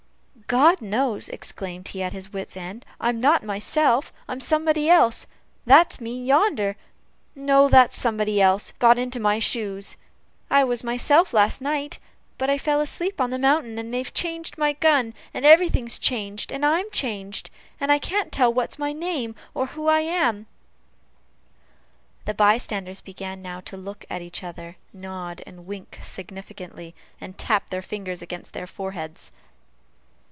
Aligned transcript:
"God 0.47 0.81
knows!" 0.81 1.29
exclaimed 1.29 1.87
he 1.89 2.03
at 2.03 2.11
his 2.11 2.33
wit's 2.33 2.57
end; 2.57 2.85
"I'm 2.99 3.21
not 3.21 3.41
myself 3.41 4.11
I'm 4.27 4.41
somebody 4.41 4.89
else 4.89 5.25
that's 5.65 6.01
me 6.01 6.21
yonder 6.25 6.75
no 7.35 7.69
that's 7.69 7.97
somebody 7.97 8.41
else, 8.41 8.73
got 8.73 8.99
into 8.99 9.17
my 9.17 9.39
shoes 9.39 9.95
I 10.49 10.65
was 10.65 10.83
myself 10.83 11.33
last 11.33 11.61
night, 11.61 11.99
but 12.37 12.49
I 12.49 12.57
fell 12.57 12.81
asleep 12.81 13.21
on 13.21 13.29
the 13.29 13.39
mountain, 13.39 13.79
and 13.79 13.93
they've 13.93 14.13
changed 14.13 14.57
my 14.57 14.73
gun, 14.73 15.13
and 15.33 15.45
everything's 15.45 15.97
changed, 15.97 16.51
and 16.51 16.65
I'm 16.65 16.91
changed, 16.91 17.49
and 17.79 17.89
I 17.89 17.97
can't 17.97 18.29
tell 18.29 18.53
what's 18.53 18.77
my 18.77 18.91
name, 18.91 19.35
or 19.53 19.67
who 19.67 19.87
I 19.87 20.01
am!" 20.01 20.47
The 22.25 22.33
by 22.33 22.57
standers 22.57 22.99
began 22.99 23.41
now 23.41 23.61
to 23.61 23.77
look 23.77 24.03
at 24.09 24.21
each 24.21 24.43
other, 24.43 24.75
nod, 24.91 25.41
wink 25.47 25.99
significantly, 26.03 26.93
and 27.21 27.37
tap 27.37 27.69
their 27.69 27.81
fingers 27.81 28.21
against 28.21 28.51
their 28.51 28.67
foreheads. 28.67 29.31